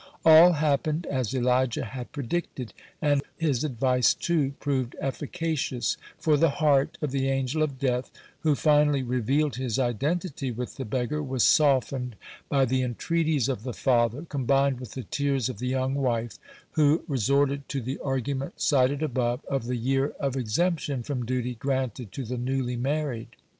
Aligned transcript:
All 0.25 0.53
happened 0.53 1.05
as 1.11 1.35
Elijah 1.35 1.85
had 1.85 2.11
predicted, 2.11 2.73
and 3.03 3.21
his 3.37 3.63
advice, 3.63 4.15
too, 4.15 4.55
proved 4.59 4.95
efficacious, 4.99 5.95
for 6.17 6.37
the 6.37 6.49
heart 6.49 6.97
of 7.03 7.11
the 7.11 7.29
Angel 7.29 7.61
of 7.61 7.77
Death, 7.77 8.09
who 8.39 8.55
finally 8.55 9.03
revealed 9.03 9.57
his 9.57 9.77
identity 9.77 10.49
with 10.49 10.77
the 10.77 10.85
beggar, 10.85 11.21
was 11.21 11.43
softened 11.43 12.15
by 12.49 12.65
the 12.65 12.81
entreaties 12.81 13.47
of 13.47 13.61
the 13.61 13.75
father, 13.75 14.25
combined 14.27 14.79
with 14.79 14.93
the 14.93 15.03
tears 15.03 15.49
of 15.49 15.59
the 15.59 15.67
young 15.67 15.93
wife, 15.93 16.39
who 16.71 17.03
resorted 17.07 17.69
to 17.69 17.79
the 17.79 17.99
argument 17.99 18.59
cited 18.59 19.03
above, 19.03 19.45
of 19.45 19.65
the 19.65 19.77
year 19.77 20.13
of 20.19 20.35
exemption 20.35 21.03
from 21.03 21.27
duty 21.27 21.53
granted 21.53 22.11
to 22.11 22.25
the 22.25 22.39
newly 22.39 22.75
married. 22.75 23.35